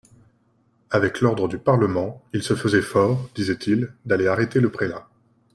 [0.89, 5.07] Avec l'ordre du Parlement, il se faisait fort, disait-il, d'aller arrêter le prélat.